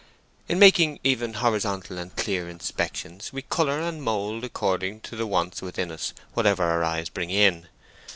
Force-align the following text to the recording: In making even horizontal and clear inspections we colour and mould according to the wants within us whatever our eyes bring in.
In 0.49 0.57
making 0.57 0.99
even 1.03 1.33
horizontal 1.35 1.99
and 1.99 2.15
clear 2.15 2.49
inspections 2.49 3.31
we 3.31 3.43
colour 3.43 3.79
and 3.81 4.01
mould 4.01 4.43
according 4.43 5.01
to 5.01 5.15
the 5.15 5.27
wants 5.27 5.61
within 5.61 5.91
us 5.91 6.11
whatever 6.33 6.63
our 6.63 6.83
eyes 6.83 7.07
bring 7.09 7.29
in. 7.29 7.67